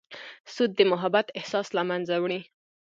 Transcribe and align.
سود 0.53 0.71
د 0.77 0.81
محبت 0.91 1.27
احساس 1.39 1.67
له 1.77 1.83
منځه 1.89 2.15
وړي. 2.19 2.41